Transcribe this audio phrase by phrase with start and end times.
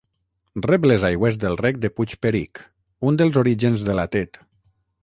[0.67, 2.65] Rep les aigües del Rec de Puig Peric,
[3.11, 4.43] un dels orígens de la Tet.